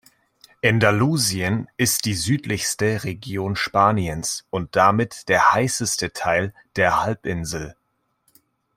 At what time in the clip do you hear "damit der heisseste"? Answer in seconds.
4.75-6.11